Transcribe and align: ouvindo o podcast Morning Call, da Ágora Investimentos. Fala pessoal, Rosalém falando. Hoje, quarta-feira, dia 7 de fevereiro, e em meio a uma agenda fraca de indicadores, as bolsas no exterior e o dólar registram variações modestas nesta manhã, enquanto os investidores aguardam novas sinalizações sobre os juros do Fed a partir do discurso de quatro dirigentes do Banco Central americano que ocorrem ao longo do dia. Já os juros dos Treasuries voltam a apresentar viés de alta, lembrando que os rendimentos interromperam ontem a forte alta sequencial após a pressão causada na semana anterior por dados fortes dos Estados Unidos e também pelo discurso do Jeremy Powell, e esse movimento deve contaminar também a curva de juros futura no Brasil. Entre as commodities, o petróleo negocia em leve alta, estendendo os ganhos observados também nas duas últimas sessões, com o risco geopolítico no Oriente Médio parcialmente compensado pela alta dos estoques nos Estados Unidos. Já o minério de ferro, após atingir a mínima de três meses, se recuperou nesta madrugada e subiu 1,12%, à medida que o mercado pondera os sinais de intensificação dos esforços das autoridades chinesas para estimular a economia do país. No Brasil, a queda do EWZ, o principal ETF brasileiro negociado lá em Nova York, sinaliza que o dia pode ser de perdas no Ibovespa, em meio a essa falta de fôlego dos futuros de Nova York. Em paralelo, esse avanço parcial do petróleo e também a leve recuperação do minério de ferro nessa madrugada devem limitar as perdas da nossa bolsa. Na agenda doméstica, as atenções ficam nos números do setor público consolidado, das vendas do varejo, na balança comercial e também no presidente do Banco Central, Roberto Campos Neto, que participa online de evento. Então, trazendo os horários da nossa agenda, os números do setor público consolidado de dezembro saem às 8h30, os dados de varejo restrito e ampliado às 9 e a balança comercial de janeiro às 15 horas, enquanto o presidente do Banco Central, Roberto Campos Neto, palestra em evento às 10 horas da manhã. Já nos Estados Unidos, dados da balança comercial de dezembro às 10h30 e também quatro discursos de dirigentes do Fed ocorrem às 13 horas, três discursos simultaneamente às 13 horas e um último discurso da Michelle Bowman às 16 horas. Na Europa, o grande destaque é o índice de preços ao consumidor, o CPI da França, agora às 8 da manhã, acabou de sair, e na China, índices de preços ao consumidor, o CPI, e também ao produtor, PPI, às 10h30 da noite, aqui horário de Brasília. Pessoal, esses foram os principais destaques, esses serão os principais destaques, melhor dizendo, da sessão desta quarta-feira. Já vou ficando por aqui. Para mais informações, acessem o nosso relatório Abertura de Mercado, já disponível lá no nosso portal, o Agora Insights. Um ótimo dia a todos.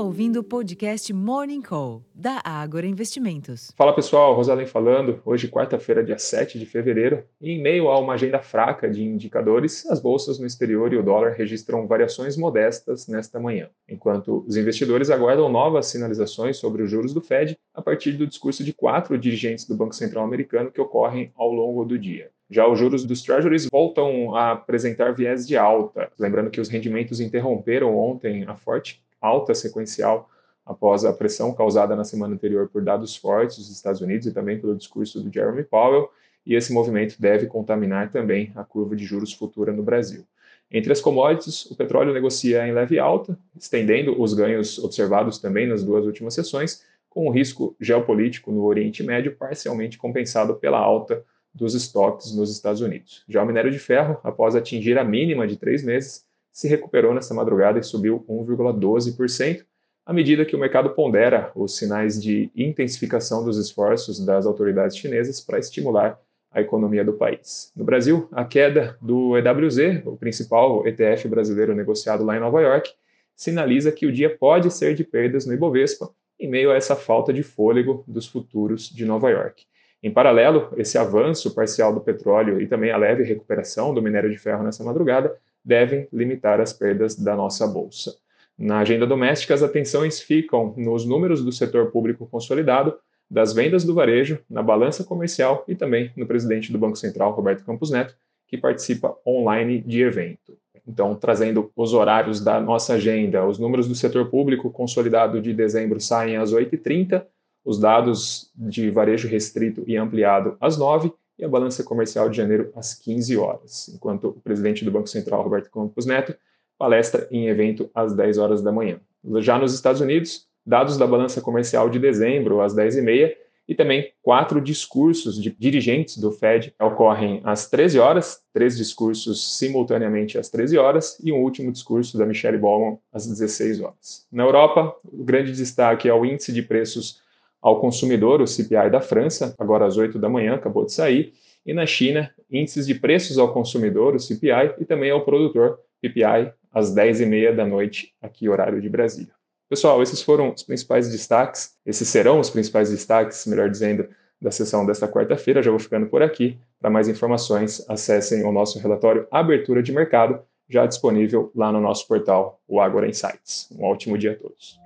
ouvindo 0.00 0.40
o 0.40 0.44
podcast 0.44 1.12
Morning 1.12 1.60
Call, 1.60 2.02
da 2.14 2.40
Ágora 2.42 2.86
Investimentos. 2.86 3.70
Fala 3.76 3.94
pessoal, 3.94 4.34
Rosalém 4.34 4.66
falando. 4.66 5.20
Hoje, 5.26 5.46
quarta-feira, 5.46 6.02
dia 6.02 6.16
7 6.16 6.58
de 6.58 6.64
fevereiro, 6.64 7.22
e 7.38 7.50
em 7.50 7.62
meio 7.62 7.88
a 7.88 7.98
uma 7.98 8.14
agenda 8.14 8.40
fraca 8.40 8.88
de 8.88 9.04
indicadores, 9.04 9.84
as 9.90 10.00
bolsas 10.00 10.38
no 10.38 10.46
exterior 10.46 10.90
e 10.94 10.96
o 10.96 11.02
dólar 11.02 11.32
registram 11.32 11.86
variações 11.86 12.34
modestas 12.34 13.08
nesta 13.08 13.38
manhã, 13.38 13.68
enquanto 13.86 14.42
os 14.48 14.56
investidores 14.56 15.10
aguardam 15.10 15.50
novas 15.50 15.86
sinalizações 15.86 16.56
sobre 16.56 16.82
os 16.82 16.90
juros 16.90 17.12
do 17.12 17.20
Fed 17.20 17.58
a 17.74 17.82
partir 17.82 18.12
do 18.12 18.26
discurso 18.26 18.64
de 18.64 18.72
quatro 18.72 19.18
dirigentes 19.18 19.66
do 19.66 19.76
Banco 19.76 19.94
Central 19.94 20.24
americano 20.24 20.72
que 20.72 20.80
ocorrem 20.80 21.30
ao 21.36 21.52
longo 21.52 21.84
do 21.84 21.98
dia. 21.98 22.30
Já 22.48 22.66
os 22.66 22.78
juros 22.78 23.04
dos 23.04 23.22
Treasuries 23.22 23.68
voltam 23.70 24.34
a 24.34 24.52
apresentar 24.52 25.14
viés 25.14 25.46
de 25.46 25.58
alta, 25.58 26.10
lembrando 26.18 26.50
que 26.50 26.60
os 26.60 26.70
rendimentos 26.70 27.20
interromperam 27.20 27.96
ontem 27.96 28.44
a 28.44 28.56
forte 28.56 29.00
alta 29.20 29.54
sequencial 29.54 30.28
após 30.64 31.04
a 31.04 31.12
pressão 31.12 31.52
causada 31.52 31.96
na 31.96 32.04
semana 32.04 32.34
anterior 32.34 32.68
por 32.68 32.82
dados 32.82 33.16
fortes 33.16 33.58
dos 33.58 33.70
Estados 33.70 34.00
Unidos 34.00 34.26
e 34.26 34.32
também 34.32 34.60
pelo 34.60 34.76
discurso 34.76 35.20
do 35.20 35.32
Jeremy 35.32 35.64
Powell, 35.64 36.10
e 36.46 36.54
esse 36.54 36.72
movimento 36.72 37.20
deve 37.20 37.46
contaminar 37.46 38.10
também 38.10 38.52
a 38.54 38.64
curva 38.64 38.96
de 38.96 39.04
juros 39.04 39.32
futura 39.32 39.72
no 39.72 39.82
Brasil. 39.82 40.24
Entre 40.70 40.92
as 40.92 41.00
commodities, 41.00 41.66
o 41.66 41.74
petróleo 41.74 42.14
negocia 42.14 42.66
em 42.66 42.72
leve 42.72 42.98
alta, 42.98 43.36
estendendo 43.58 44.20
os 44.20 44.32
ganhos 44.32 44.78
observados 44.78 45.38
também 45.38 45.66
nas 45.66 45.82
duas 45.82 46.06
últimas 46.06 46.34
sessões, 46.34 46.84
com 47.08 47.26
o 47.26 47.30
risco 47.30 47.74
geopolítico 47.80 48.52
no 48.52 48.64
Oriente 48.64 49.02
Médio 49.02 49.34
parcialmente 49.34 49.98
compensado 49.98 50.54
pela 50.54 50.78
alta 50.78 51.24
dos 51.52 51.74
estoques 51.74 52.32
nos 52.32 52.52
Estados 52.52 52.80
Unidos. 52.80 53.24
Já 53.28 53.42
o 53.42 53.46
minério 53.46 53.72
de 53.72 53.80
ferro, 53.80 54.18
após 54.22 54.54
atingir 54.54 54.96
a 54.96 55.02
mínima 55.02 55.48
de 55.48 55.56
três 55.56 55.82
meses, 55.82 56.24
se 56.52 56.68
recuperou 56.68 57.14
nesta 57.14 57.34
madrugada 57.34 57.78
e 57.78 57.82
subiu 57.82 58.24
1,12%, 58.28 59.64
à 60.04 60.12
medida 60.12 60.44
que 60.44 60.56
o 60.56 60.58
mercado 60.58 60.90
pondera 60.90 61.52
os 61.54 61.76
sinais 61.76 62.20
de 62.20 62.50
intensificação 62.56 63.44
dos 63.44 63.56
esforços 63.58 64.24
das 64.24 64.46
autoridades 64.46 64.96
chinesas 64.96 65.40
para 65.40 65.58
estimular 65.58 66.18
a 66.50 66.60
economia 66.60 67.04
do 67.04 67.12
país. 67.12 67.70
No 67.76 67.84
Brasil, 67.84 68.28
a 68.32 68.44
queda 68.44 68.96
do 69.00 69.36
EWZ, 69.36 70.04
o 70.04 70.16
principal 70.16 70.86
ETF 70.86 71.28
brasileiro 71.28 71.74
negociado 71.74 72.24
lá 72.24 72.36
em 72.36 72.40
Nova 72.40 72.60
York, 72.60 72.92
sinaliza 73.36 73.92
que 73.92 74.04
o 74.04 74.12
dia 74.12 74.36
pode 74.36 74.70
ser 74.70 74.94
de 74.94 75.04
perdas 75.04 75.46
no 75.46 75.54
Ibovespa, 75.54 76.10
em 76.38 76.48
meio 76.48 76.72
a 76.72 76.74
essa 76.74 76.96
falta 76.96 77.32
de 77.32 77.42
fôlego 77.42 78.02
dos 78.06 78.26
futuros 78.26 78.88
de 78.88 79.04
Nova 79.04 79.30
York. 79.30 79.64
Em 80.02 80.10
paralelo, 80.10 80.72
esse 80.76 80.98
avanço 80.98 81.54
parcial 81.54 81.94
do 81.94 82.00
petróleo 82.00 82.60
e 82.60 82.66
também 82.66 82.90
a 82.90 82.96
leve 82.96 83.22
recuperação 83.22 83.94
do 83.94 84.02
minério 84.02 84.30
de 84.30 84.38
ferro 84.38 84.64
nessa 84.64 84.82
madrugada 84.82 85.36
devem 85.64 86.08
limitar 86.12 86.60
as 86.60 86.72
perdas 86.72 87.14
da 87.16 87.36
nossa 87.36 87.66
bolsa. 87.66 88.14
Na 88.58 88.80
agenda 88.80 89.06
doméstica, 89.06 89.54
as 89.54 89.62
atenções 89.62 90.20
ficam 90.20 90.74
nos 90.76 91.06
números 91.06 91.42
do 91.42 91.50
setor 91.50 91.90
público 91.90 92.26
consolidado, 92.26 92.94
das 93.30 93.52
vendas 93.52 93.84
do 93.84 93.94
varejo, 93.94 94.40
na 94.50 94.62
balança 94.62 95.04
comercial 95.04 95.64
e 95.68 95.74
também 95.74 96.10
no 96.16 96.26
presidente 96.26 96.72
do 96.72 96.78
Banco 96.78 96.96
Central, 96.96 97.32
Roberto 97.32 97.64
Campos 97.64 97.90
Neto, 97.90 98.14
que 98.46 98.58
participa 98.58 99.16
online 99.26 99.80
de 99.80 100.02
evento. 100.02 100.58
Então, 100.86 101.14
trazendo 101.14 101.70
os 101.76 101.94
horários 101.94 102.40
da 102.40 102.60
nossa 102.60 102.94
agenda, 102.94 103.46
os 103.46 103.58
números 103.58 103.86
do 103.86 103.94
setor 103.94 104.28
público 104.28 104.70
consolidado 104.70 105.40
de 105.40 105.54
dezembro 105.54 106.00
saem 106.00 106.36
às 106.36 106.52
8h30, 106.52 107.24
os 107.64 107.78
dados 107.78 108.50
de 108.54 108.90
varejo 108.90 109.28
restrito 109.28 109.84
e 109.86 109.96
ampliado 109.96 110.56
às 110.60 110.76
9 110.76 111.12
e 111.40 111.44
a 111.44 111.48
balança 111.48 111.82
comercial 111.82 112.28
de 112.28 112.36
janeiro 112.36 112.70
às 112.76 112.94
15 112.94 113.36
horas, 113.38 113.88
enquanto 113.94 114.28
o 114.28 114.40
presidente 114.40 114.84
do 114.84 114.90
Banco 114.90 115.08
Central, 115.08 115.42
Roberto 115.42 115.70
Campos 115.70 116.04
Neto, 116.04 116.36
palestra 116.78 117.26
em 117.30 117.48
evento 117.48 117.90
às 117.94 118.14
10 118.14 118.38
horas 118.38 118.62
da 118.62 118.70
manhã. 118.70 119.00
Já 119.38 119.58
nos 119.58 119.74
Estados 119.74 120.00
Unidos, 120.00 120.46
dados 120.64 120.96
da 120.98 121.06
balança 121.06 121.40
comercial 121.40 121.88
de 121.88 121.98
dezembro 121.98 122.60
às 122.60 122.74
10h30 122.74 123.34
e 123.66 123.74
também 123.74 124.12
quatro 124.20 124.60
discursos 124.60 125.40
de 125.40 125.54
dirigentes 125.58 126.18
do 126.18 126.32
Fed 126.32 126.74
ocorrem 126.80 127.40
às 127.44 127.70
13 127.70 127.98
horas, 127.98 128.42
três 128.52 128.76
discursos 128.76 129.56
simultaneamente 129.56 130.36
às 130.36 130.50
13 130.50 130.76
horas 130.76 131.18
e 131.22 131.32
um 131.32 131.36
último 131.36 131.70
discurso 131.70 132.18
da 132.18 132.26
Michelle 132.26 132.58
Bowman 132.58 132.98
às 133.12 133.26
16 133.26 133.80
horas. 133.80 134.26
Na 134.30 134.42
Europa, 134.42 134.94
o 135.04 135.22
grande 135.22 135.52
destaque 135.52 136.08
é 136.08 136.14
o 136.14 136.24
índice 136.24 136.52
de 136.52 136.62
preços 136.62 137.22
ao 137.60 137.80
consumidor, 137.80 138.40
o 138.40 138.46
CPI 138.46 138.90
da 138.90 139.00
França, 139.00 139.54
agora 139.58 139.86
às 139.86 139.96
8 139.96 140.18
da 140.18 140.28
manhã, 140.28 140.54
acabou 140.54 140.84
de 140.84 140.92
sair, 140.92 141.32
e 141.64 141.74
na 141.74 141.84
China, 141.86 142.30
índices 142.50 142.86
de 142.86 142.94
preços 142.94 143.38
ao 143.38 143.52
consumidor, 143.52 144.14
o 144.14 144.20
CPI, 144.20 144.74
e 144.78 144.84
também 144.84 145.10
ao 145.10 145.24
produtor, 145.24 145.78
PPI, 146.00 146.52
às 146.72 146.94
10h30 146.94 147.54
da 147.54 147.66
noite, 147.66 148.14
aqui 148.22 148.48
horário 148.48 148.80
de 148.80 148.88
Brasília. 148.88 149.32
Pessoal, 149.68 150.02
esses 150.02 150.20
foram 150.22 150.52
os 150.52 150.62
principais 150.62 151.08
destaques, 151.10 151.74
esses 151.86 152.08
serão 152.08 152.40
os 152.40 152.50
principais 152.50 152.90
destaques, 152.90 153.46
melhor 153.46 153.68
dizendo, 153.70 154.08
da 154.40 154.50
sessão 154.50 154.86
desta 154.86 155.06
quarta-feira. 155.06 155.62
Já 155.62 155.70
vou 155.70 155.78
ficando 155.78 156.06
por 156.06 156.22
aqui. 156.22 156.58
Para 156.80 156.90
mais 156.90 157.08
informações, 157.08 157.84
acessem 157.88 158.42
o 158.42 158.50
nosso 158.50 158.78
relatório 158.78 159.26
Abertura 159.30 159.82
de 159.82 159.92
Mercado, 159.92 160.40
já 160.68 160.86
disponível 160.86 161.52
lá 161.54 161.70
no 161.70 161.80
nosso 161.80 162.08
portal, 162.08 162.60
o 162.66 162.80
Agora 162.80 163.08
Insights. 163.08 163.68
Um 163.78 163.84
ótimo 163.84 164.16
dia 164.16 164.32
a 164.32 164.36
todos. 164.36 164.80